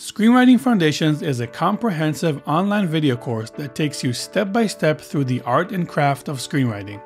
[0.00, 5.24] Screenwriting Foundations is a comprehensive online video course that takes you step by step through
[5.24, 7.02] the art and craft of screenwriting.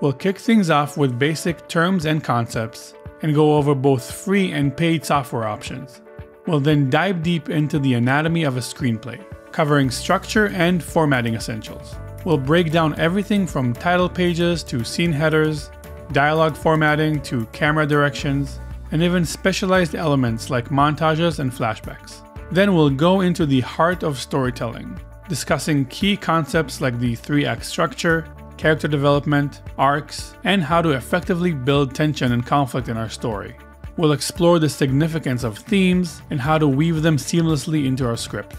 [0.00, 4.74] We'll kick things off with basic terms and concepts and go over both free and
[4.74, 6.00] paid software options.
[6.46, 9.22] We'll then dive deep into the anatomy of a screenplay,
[9.52, 11.96] covering structure and formatting essentials.
[12.24, 15.70] We'll break down everything from title pages to scene headers,
[16.12, 18.58] dialogue formatting to camera directions,
[18.90, 22.24] and even specialized elements like montages and flashbacks.
[22.50, 24.98] Then we'll go into the heart of storytelling,
[25.28, 31.52] discussing key concepts like the three act structure, character development, arcs, and how to effectively
[31.52, 33.54] build tension and conflict in our story.
[33.98, 38.56] We'll explore the significance of themes and how to weave them seamlessly into our script.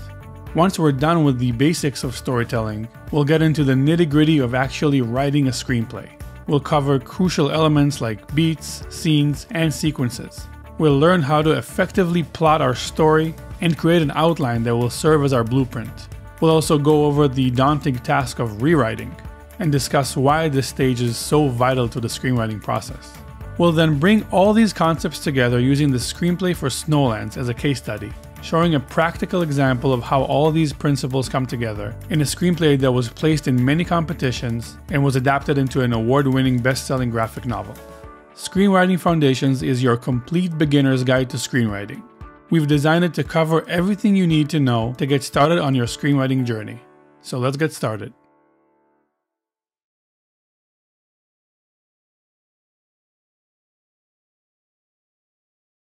[0.54, 4.54] Once we're done with the basics of storytelling, we'll get into the nitty gritty of
[4.54, 6.10] actually writing a screenplay.
[6.48, 10.48] We'll cover crucial elements like beats, scenes, and sequences.
[10.78, 15.24] We'll learn how to effectively plot our story and create an outline that will serve
[15.24, 16.08] as our blueprint.
[16.42, 19.16] We'll also go over the daunting task of rewriting
[19.60, 23.14] and discuss why this stage is so vital to the screenwriting process.
[23.58, 27.78] We'll then bring all these concepts together using the screenplay for Snowlands as a case
[27.78, 32.80] study, showing a practical example of how all these principles come together in a screenplay
[32.80, 37.10] that was placed in many competitions and was adapted into an award winning best selling
[37.10, 37.76] graphic novel.
[38.34, 42.02] Screenwriting Foundations is your complete beginner's guide to screenwriting.
[42.52, 45.86] We've designed it to cover everything you need to know to get started on your
[45.86, 46.80] screenwriting journey.
[47.22, 48.12] So let's get started.